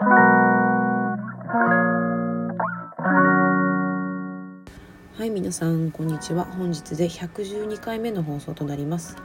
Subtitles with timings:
[0.00, 1.24] は
[5.24, 9.16] い皆さんこんにちは本日で112回目の放送となります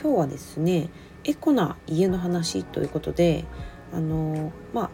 [0.00, 0.88] 今日はですね
[1.24, 3.44] エコな家の話ということで
[3.92, 4.90] あのまあ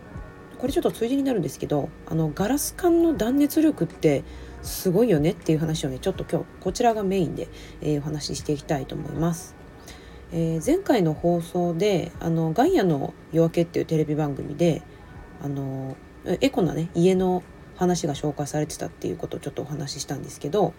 [0.59, 4.25] これちょっとついでになるんですけどあのガラス管の断熱力って
[4.63, 7.47] すごいよねっていう話をねちょっと今日こちらがメインで、
[7.83, 9.55] えー、お話ししていきたいと思います。
[10.33, 14.83] えー、前回の放送で「あのガイアの夜明け」っていうテレビ番組で
[15.45, 17.43] あのエコなね家の
[17.77, 20.73] 話が紹介されてたっていうことをちょっとお話ししたんですけど、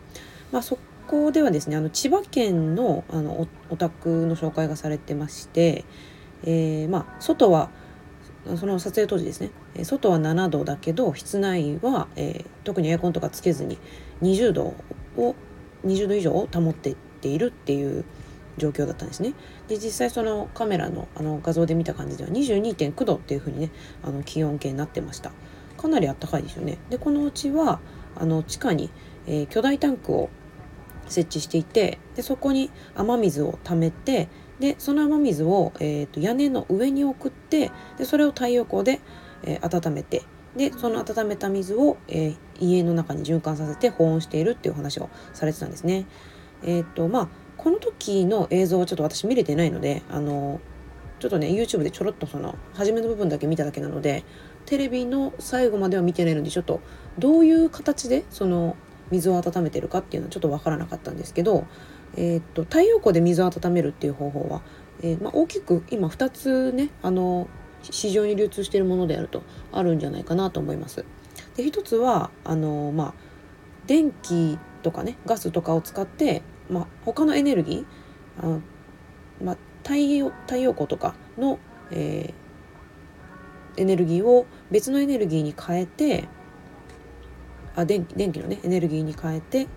[0.52, 5.86] まあ、そこではですねあの千葉県のあのお宅の紹介がされてまして、
[6.44, 7.70] えー、まあ、外は
[8.58, 9.52] その撮影当時ですね
[9.84, 13.78] 外は7度だけど室内は、えー、特にエアコンとかつけずに
[14.22, 14.76] 20度
[15.18, 15.36] を
[15.86, 18.06] 20度以上を保ってっているっていう
[18.58, 19.34] 状況だったんですね。
[19.68, 23.72] で実際そのカメラのあの画像で見た感じでは22.9度っていう風にね
[24.04, 25.32] あの気温計になってました。
[25.78, 26.78] かなりあったかいですよね。
[26.90, 27.80] でこのうちは
[28.16, 28.90] あの地下に、
[29.28, 30.30] えー、巨大タンクを
[31.08, 34.28] 設置していてでそこに雨水を溜めて
[34.60, 39.02] でその雨水を、えーと、屋根の上に送ってでそれを太陽光で、
[39.44, 40.24] えー、温めて
[40.56, 46.06] でその温めた水を、えー、家の中に循環させて保温しているっていう話をされてたんですね。
[46.64, 47.28] えっ、ー、とまあ
[47.66, 50.62] この時の映像はちょっと私見れてないのであの
[51.18, 54.24] ちょっとね YouTube でちょろっとその初めの部分だけ見ただけなので
[54.68, 56.80] テレビの最後までは見てないのでちょっと
[57.18, 58.76] どういう形でその
[59.10, 61.66] 水を温めてるかっていうのはちょっと分からなかったんですけど
[62.16, 64.62] えー、っと太陽光で水を温めるっていう方法は、
[65.02, 67.48] えー、まあ、大きく今2つねあの
[67.82, 71.04] 市場に流通しているものであるとあるんじゃないかなと思います。
[71.56, 73.14] で一つはあの、まあ、
[73.88, 78.60] 電気とかねガスとかを使って、まあ、他のエネルギーあ、
[79.44, 81.60] まあ、太陽太陽光とかの、
[81.92, 86.28] えー、エネルギーを別のエネルギーに変えて
[87.76, 89.68] あ電気電気のねエネルギーに変えて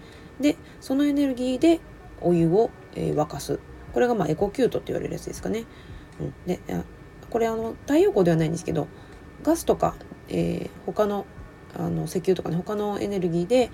[0.41, 1.81] でそのエネルギーで
[2.21, 3.59] お湯を、えー、沸かす
[3.93, 5.65] これがまあエコキュートって言われるやつですかね。
[6.21, 6.61] うん、で
[7.31, 8.89] これあの太陽光ではないんですけど
[9.43, 9.95] ガスとか、
[10.29, 11.27] えー、他の
[11.77, 13.71] あの石油とかね他のエネルギーで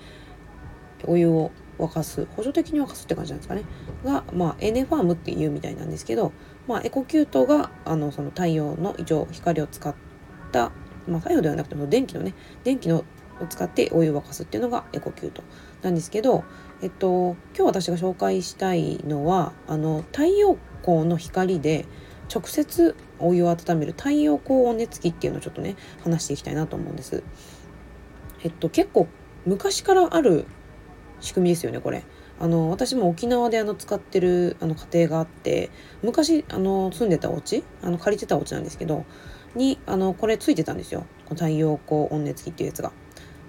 [1.05, 3.63] お湯を沸かす補助的に沸かすって感じなんですかね
[4.03, 6.31] が、まあ、エネファームっていうみたいなんですけど、
[6.67, 9.93] まあ、エコキュートがあのその太陽の一応光を使っ
[10.51, 10.71] た、
[11.07, 13.03] まあ、太陽ではなくても電気のね電気の
[13.41, 15.43] を使ってお湯を沸かすっていうのがエコキュート
[15.81, 16.43] なんですけど、
[16.81, 21.85] えっと、今日私が紹介したいのはあの太陽光の光で
[22.33, 27.23] 直接お湯を温める太陽光温熱器っていうのをちょっとね話していきたいなと思うんです。
[28.43, 29.07] えっと結構
[29.45, 30.45] 昔からある
[31.25, 32.03] 仕組みですよねこれ。
[32.39, 35.69] あの私も沖縄であの使ってるあの家庭があって
[36.03, 39.05] 昔あの住んでたお家あの借りてたお家なんですけど
[39.55, 42.91] にあのこれついてたんですよこの太陽光温熱器っていうやつが。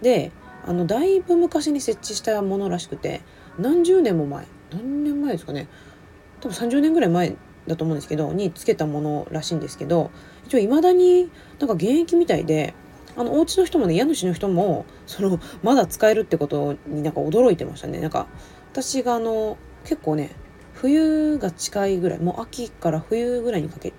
[0.02, 0.30] で
[0.64, 3.22] あのだいぶ昔に設置したものらしくて
[3.58, 5.68] 何十年も前何年前ですかね
[6.40, 10.10] 多分30年ぐらい前だと思うんですけどにつけたものらしいんですけど
[10.46, 12.74] 一応いまだになんか現役みたいで
[13.16, 18.00] あのお家の人もね家主の人もそのまだ使えるってことになんか驚いてましたね。
[18.00, 18.26] なんか
[18.72, 20.30] 私があの結構ね
[20.74, 23.94] 冬が近いぐらいもう秋から冬ぐらいにかけ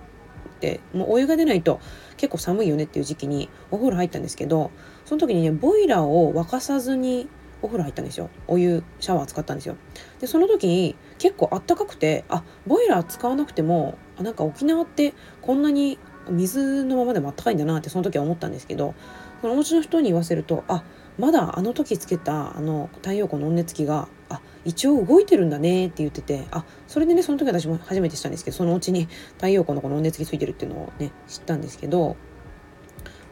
[0.60, 1.80] てもうお湯が出ないと
[2.16, 4.70] 結構寒いよねっていう時期にお風呂入ったんですけど
[5.04, 7.28] その時にねボイラーを沸かさずに
[7.60, 8.30] お風呂入ったんですよ。
[8.46, 9.76] お湯シャワー使ったんですよ。
[10.20, 15.98] でその時に結構あったかくてあボイラー使わなくてもなんか沖縄ってこんなに
[16.30, 18.94] 水のままでもあったかいんだなってその時は思ったんですけど
[19.40, 20.82] そのお家の人に言わせるとあ
[21.18, 32.16] まだあの時つけたあの太陽光の温熱器があ一応動いてるんだねって言っててあそれでねその時私も初めて知ったんですけどそのうちに太陽光のこの温熱器ついてるっていうのをね知ったんですけど、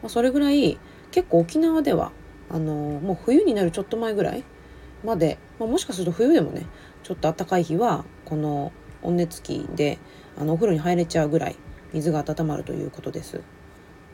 [0.01, 0.79] まあ、それぐらい
[1.11, 2.11] 結構沖縄では
[2.49, 4.43] あのもう冬になるちょっと前ぐらい
[5.03, 6.65] まで、まあ、もしかすると冬でもね
[7.03, 8.71] ちょっと暖かい日はこの
[9.01, 9.99] 温熱器で
[10.37, 11.55] あのお風呂に入れちゃうぐらい
[11.93, 13.41] 水が温まるということです。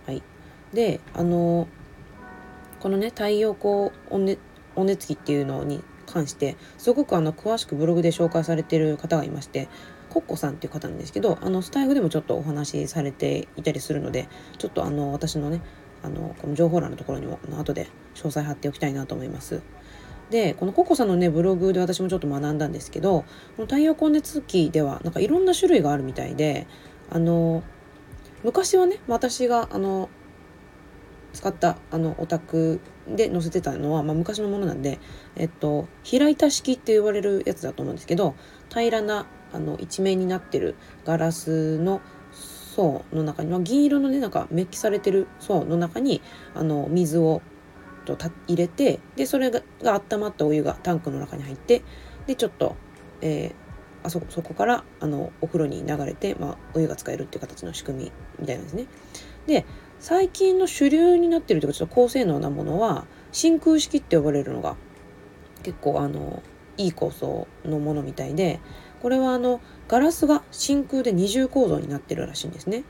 [0.05, 0.21] はい、
[0.73, 1.67] であの
[2.79, 4.39] このね太陽光温熱
[4.75, 9.69] 温熱器っていうのに関してすごくあの詳しくブログで紹介されてる方がいまして
[10.09, 14.27] コッコさんっていう方なんですけどあのスタイフでもちょっとお話しされていたりするので
[14.57, 15.61] ちょっとあの私のね
[16.03, 19.61] あのこの情報欄のところにもあの後で詳細貼っておきたいなと思います。
[20.29, 23.23] でこのコッコさんのねブログで私もちょっと学んだんですけど
[23.55, 26.65] この太陽光熱器ではなんかいろんな種類があるみたいで
[27.09, 27.63] あの
[28.43, 30.09] 昔はね私があの
[31.33, 34.99] 使ったあのオタクで載せてたのは、まあ、昔のものなんで、
[35.35, 38.35] えっと、開いた式って言われるやつだと思うんですけど
[38.69, 42.01] 平らなあの一面になってるガラスの
[42.31, 46.21] 層の中に、まあ、銀色のねなんかメッキされてる層の中に
[46.55, 47.41] あの水を
[48.05, 48.17] と
[48.47, 51.83] 入れてでそれがが温まったお湯がタンクの中に入って
[52.27, 52.75] でちょっと、
[53.21, 53.62] えー、
[54.03, 58.85] あそそこからあのお風呂に流れて、まあ、お湯が使えるっていう形の仕組みみたいなんですね。
[59.47, 59.65] で
[59.99, 64.75] 最近の主流になってるというかちょっと高性能なものは真空式って呼ばれるのが
[65.63, 66.43] 結構あの
[66.77, 68.59] いい構想のものみたいで
[69.01, 72.83] これはあのガラスが真空で二重構造になってるらしいんですね。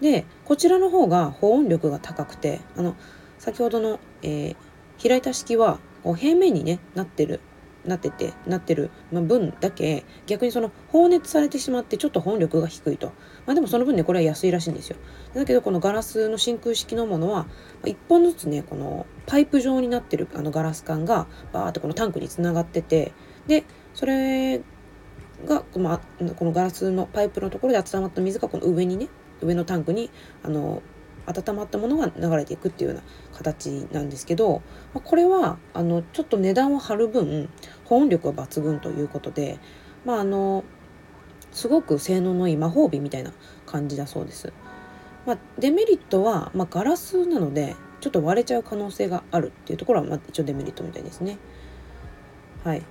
[0.00, 2.94] でこちらの方が保温力が高くてあの
[3.38, 7.40] 先ほどの、えー、開いた式はこう平面に、ね、なってる
[7.88, 13.08] なっててなってる、分だけ逆にその放熱されてしまってちょっと保温力が低いと、
[13.46, 14.96] まあ、でもその分ねこれは安いらしいんですよ。
[15.34, 17.46] だけどこのガラスの真空式のものは
[17.82, 23.12] 1本ずつねこのパイプ状になってるあのガラス管がバーってこのタンクにつながってて
[23.46, 23.64] で
[23.94, 24.60] それ
[25.44, 26.00] が、まあ、
[26.34, 29.08] このガラスのパイプのところで温まった水がこの上にね
[29.40, 30.10] 上のタンクに
[30.42, 30.82] あの
[31.28, 33.02] 温まったものが流れていくっていうような
[33.36, 34.62] 形なんですけど
[34.94, 37.48] まこれはあのちょっと値段を張る分
[37.84, 39.58] 保温力が抜群ということで
[40.04, 40.64] まああの
[41.52, 43.32] すごく性能のいい魔法瓶みたいな
[43.66, 44.52] 感じだそうです。
[45.26, 51.38] まあ、デメリットは、まあ、ガラスなのでちょっと割れちゃう可能性があるっていうところは、まあ、一応デメリットみたいですね。
[52.64, 52.82] はい。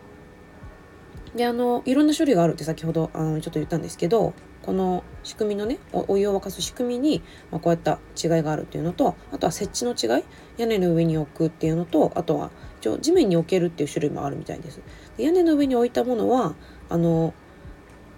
[1.36, 4.34] であのいろんな種類があるって先ほどあのちょっと言ったんですけど
[4.68, 10.25] この仕組みのねお湯を沸かす仕組みに、まあ、こういった違いがあるっていうのとあとは設置の違い
[10.58, 14.81] 屋根の上に置くっていうのとあとは一応地面に置けるっていう種類もあるみたいです。
[15.16, 16.54] で屋根の上に置いたものは
[16.90, 17.34] あの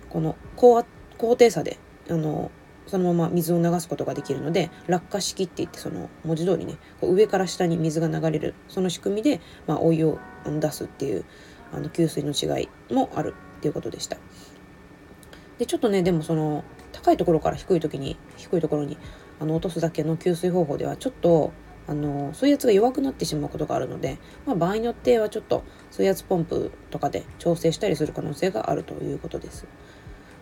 [0.09, 0.83] この高
[1.19, 1.77] 高低差で
[2.09, 2.49] あの
[2.87, 11.25] そのまま水を流すことができるので落下式って言ってその文字通りねこう上から下に水が流れるその仕組みで、まあ、お湯を出すっていう
[11.71, 14.17] あの給水の違いもあるっていうことでした。
[15.59, 18.97] でちょっとねでもその高いところから低い時に低いところに
[19.39, 21.51] あの落とすだけの給水方法ではちょっと
[21.87, 29.67] あの水圧が弱くなってしまうことがあるので、まあ、場合によってはちょっと水圧ポンプとかで調整したりする可能性があるということです。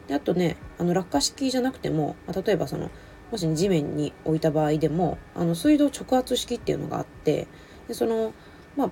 [0.07, 2.91] であとねあの落下式じゃなくても、まあ、例えばその
[3.31, 7.47] もし地面に置いた場合でもあの水道直圧式っていうのがあって
[7.87, 8.33] でその
[8.75, 8.91] まあ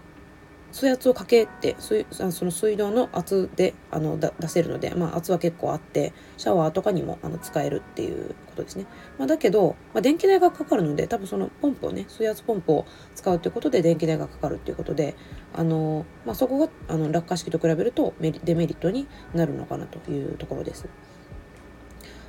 [0.76, 8.86] 水圧をかけて水あその水道の圧であの出せるので、まあ、圧は結構あってシャワーとかにもあの使えるっていうことですね、
[9.18, 12.86] まあ、だけど、まあ、電気代がかかるので多分そのポンプをね水圧ポンプを
[13.16, 15.16] 使うということで電気代がかかるっていうことで
[15.54, 20.90] あの、まあ、そこがあの落下式と比べるとデメリットになるのかなというところです。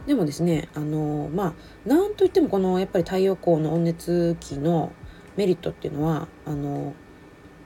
[0.07, 4.93] でもですねあのまあなんといってもこのやっぱり太陽光の温熱器の
[5.35, 6.95] メリットっていうのはあの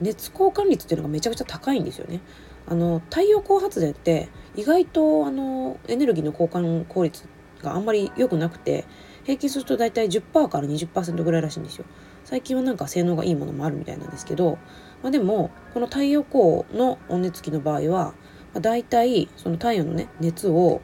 [0.01, 2.21] 熱交換率っていうのがめちゃくちゃ高いんですよね。
[2.67, 7.25] あの太陽光発電って意外とあのエネルギーの交換効率
[7.63, 8.85] があんまり良くなくて
[9.25, 11.85] 平均すると大体10%から20%ぐらいらしいんですよ。
[12.25, 14.59] 最近はなんか性能がいいものもあるみたいなんですけど、
[15.03, 18.15] まあ、でもこの太陽光の温熱器の場合は、
[18.53, 20.81] まあ、大体その太陽のね熱を、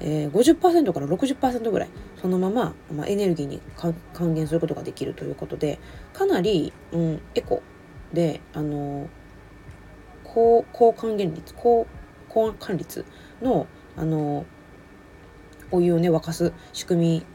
[0.00, 1.88] えー、50%から60%ぐらい
[2.20, 5.78] そのまま、まあ、エネルギーに還元することができるということで
[6.12, 7.62] かなり、うん、エコ
[8.12, 9.08] であの
[10.24, 11.86] 高高還元率高
[12.28, 13.04] 高還率
[13.42, 13.66] の
[13.96, 14.46] あの
[15.70, 17.26] お湯をね沸かす仕組み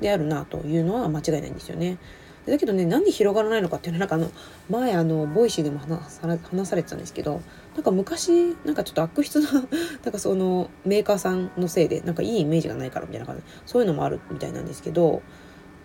[0.00, 1.98] であるなというのは間違いないんですよね。
[2.46, 4.30] だけどねなんで広がらないのかっていうのはなんかあの
[4.70, 7.42] 前あのボイシーでも話さ話されてたんですけど
[7.74, 9.52] なんか昔なんかちょっと悪質な
[10.02, 15.20] なんかそのメーカーさんのせいでなんかいいイメージがないからみたいな感じそういうのもあるみたいなんですけど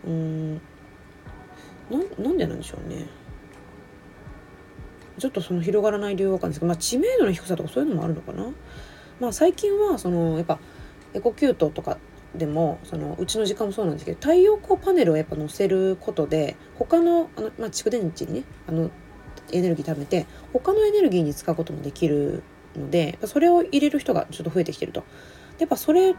[0.05, 0.61] うーん
[2.17, 3.07] なんでなんでしょうね。
[5.19, 8.51] ちょっとその広がらない理由は分かんないですけど、まあ、知名度の低さとかそういうのもあるのかな？
[9.19, 10.59] まあ、最近はそのやっぱ
[11.13, 11.97] エコキュートとか
[12.35, 18.89] でもそのうちの時間もそうなんですけど太陽光パネルをやっぱ載せることで他のあの、まあ、蓄電池にねあの
[19.51, 22.41] エネルギー貯めて他のエネルギーに使うこともできる
[22.75, 25.01] のでそれを入れる人がちょっと増えてきてると。
[25.57, 26.15] でやっぱそれ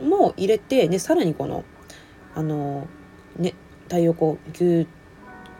[0.00, 1.64] も入れて、ね、さらにこの
[2.34, 2.88] あの、
[3.36, 4.88] ね、太陽光給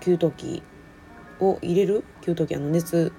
[0.01, 0.63] 給湯器
[1.39, 3.13] を入れる給湯器あの熱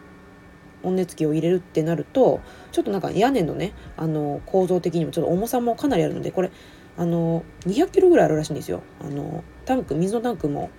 [0.83, 2.41] 温熱器を入れるってなると
[2.71, 6.51] ちょっとなんか屋根のねあの構造的にもちょっと重さもかなりあるのでこれ
[6.97, 8.83] あの200キロぐらいあるらしいんですよ。
[9.01, 10.69] あのタンク水のタンクも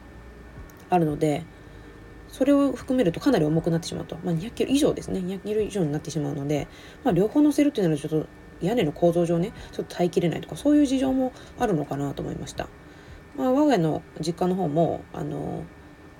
[0.90, 1.44] あるので
[2.28, 5.20] それを含めるとかなり重くなってしまうと、まあ、200キロ以上ですね。
[5.20, 6.68] 200キロ以上になってしまうので、
[7.02, 8.28] まあ、両方乗せるっていうのはちょっと
[8.60, 12.68] 屋根の構造上ねちょっと耐えきれないとかそういう事情もあるのかなと思いました。
[13.36, 15.64] まあ、我が家の実家の方もあの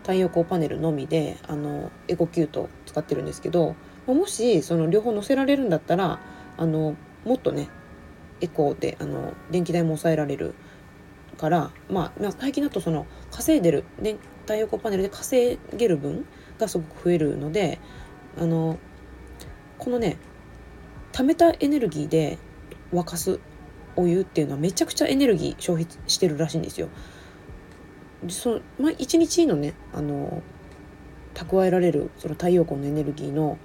[0.04, 3.75] 太陽光パネルのみであのエコキュート使ってるんですけど
[4.06, 6.20] もしその両方載せられるんだったら
[6.58, 6.94] あの
[7.25, 7.68] もっとね
[8.42, 10.54] エコであの電気代も抑えられる
[11.38, 16.26] から、まあ、まあ最近だとその稼いでる、ね、太陽光パネルで稼げる分
[16.58, 17.80] がすごく増えるので
[18.38, 18.78] あの
[19.78, 20.18] このね
[21.12, 22.38] 貯めたエネルギーで
[22.92, 23.40] 沸かす
[23.96, 26.88] お湯っていうのはめちゃくちゃエネルギー消費してるらしいんですよ。
[28.28, 30.43] そまあ、1日のねあの
[31.35, 33.59] 蓄えられるその太陽光のエネルギーの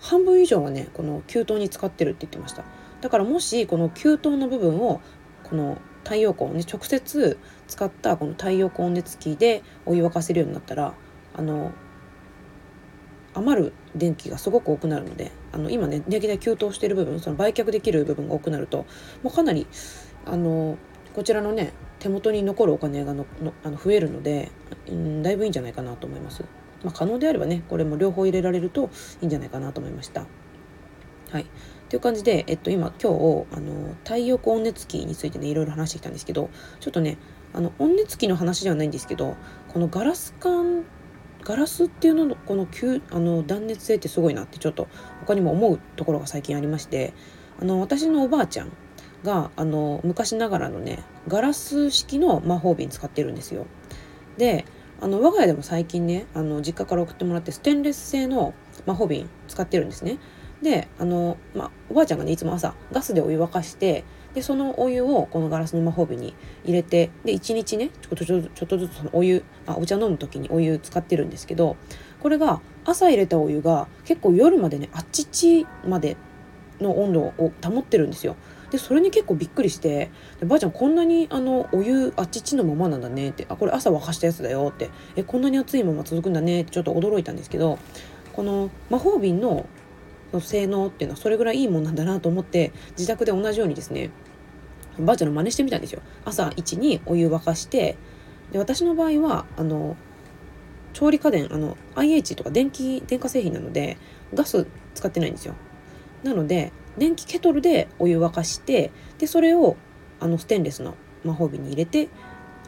[0.00, 2.64] 半分以上はねこの給湯に使ってるって言ってました。
[3.00, 5.00] だからもしこの給湯の部分を
[5.44, 10.94] この太陽光をね直接使ったこの太陽光熱機でお湯沸かせるようになったら
[11.34, 11.72] あの
[13.34, 18.86] 余る電気がすごく多くなるのであの今ね電気代給湯してる部分その売却できる部分が多くなると
[19.22, 19.66] もうかなり
[20.26, 20.78] あの
[21.14, 24.50] こちらのね手元に残るお金がののあの増えるので、
[24.88, 26.44] うん、だいぶいいんじゃないかなと思います。
[26.82, 28.90] まあ、可能であればねこれも両方入れられると
[29.20, 30.26] いいんじゃないかなと思いました。
[31.30, 31.46] はい、
[31.88, 37.18] という感じで、えっと、今今日あの太陽光温熱器についてねいろいろ話してきたんですけどちょっとね
[37.52, 39.36] あの温熱器の話ではないんですけど
[39.68, 40.84] このガラス管
[41.42, 42.66] ガラスっていうののこの
[43.10, 44.88] あの断熱性ってすごいなってちょっと
[45.20, 47.14] 他にも思うところが最近ありまして
[47.60, 48.72] あの私のおばあちゃん
[49.24, 53.66] があの昔ながらのねガラス式の魔法瓶使ってるんですよ。
[54.38, 54.64] で
[55.00, 58.54] あの我が家でも最近ねあの実家から送ってもらってステンレス製の
[58.86, 60.18] 魔法瓶使ってるんですね。
[60.62, 66.34] であの、まあ、おばあちゃんがねいつも朝ガスでお湯沸かしてでそのお湯をこのガラスの魔法瓶に
[66.64, 71.76] 入れてで1日ねちょっとちょっとずつそのお湯あお茶飲む時にお湯使ってるんですけど
[72.20, 76.16] これが朝入れたお湯が結構夜までねあっちちまで
[76.80, 78.36] の温度を保ってるんですよ。
[78.70, 80.10] でそれに結構びっくりして
[80.46, 87.78] 「ばあちゃんこんなにあのお湯あっちっちのままなんだね」って「あこれ朝沸かしたやつだよ」って「えこんなに熱いまま続くんだね」ってちょっと驚いたんですけど
[88.32, 89.66] この魔法瓶の
[90.32, 94.10] の性能っていうのはそれぐらいいいもんなんだなと思って自宅で同じようにですね
[94.98, 96.02] ばあちゃんの真似してみたんですよ。
[96.24, 97.96] 朝1にお湯沸かして
[98.52, 99.96] で私の場合はあの
[100.92, 103.96] 調理家電あの IH とか電気電化製品なので
[104.34, 105.54] ガス使ってないんですよ。
[106.22, 109.76] なので電気ケトルでお湯沸かしてでそれを
[110.18, 110.94] あのステンレスの
[111.24, 112.08] 魔法瓶に入れて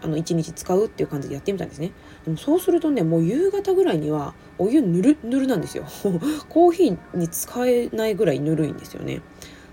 [0.03, 1.93] あの1日使うっていう感じでやってみたんですね。
[2.25, 5.85] でもそうするとねもう夕方ぐらいにはお湯ぬるぬるなんですよ。
[6.49, 9.23] コーヒーに使えないぐらいぬるいんですよね。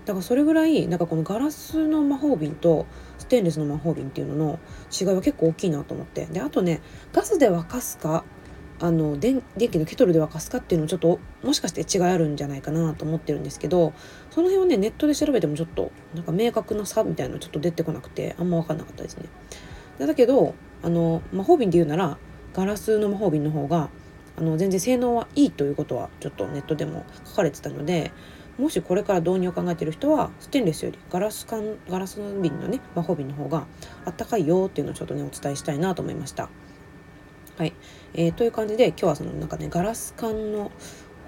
[0.04, 2.86] だからそれぐらいなんかこのガラスの魔法瓶と
[3.18, 4.58] ステンレスの魔法瓶っていうのの
[4.98, 6.26] 違いは結構大きいなと思って。
[6.26, 6.80] であとね
[7.12, 8.24] ガスで沸かすか
[8.82, 13.92] あの電気のケトルで沸かすかっていうのもちょっともしかして違いあるんじゃないかなと思ってるんですけど
[14.30, 19.26] その辺はねネットで調べてもちょっとなんか明確な差みたいなのちょっと出てこなくてあんま分かんなかったですね。
[19.98, 22.16] だけどあの魔法瓶で言うなら
[22.54, 23.90] ガラスの魔法瓶の方が
[24.38, 28.12] あの全然性能はいいということはちょっとネットでも書かれてたので
[28.58, 33.66] もしこれから導入を考えてる人はステンレスよりガラス管ガラス瓶のね魔法瓶の方が
[34.06, 36.48] あったかいよっていうのをちょっとねお伝えしたいなと思いました。
[37.60, 37.74] はい、
[38.14, 40.72] えー、という感じで今日はそのなんかねガラス管の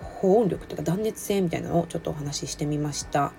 [0.00, 3.34] 保温力というか断熱性みたいなのをちょっとお話ししてみました。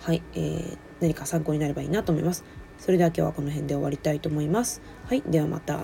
[0.00, 2.42] はい、えー、何か参考になればいいなと思います。
[2.76, 4.82] それでは今日はこの辺で終わりたいと思います。
[5.04, 5.78] はい、ではまた。